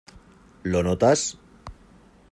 [0.71, 1.37] ¿lo notas?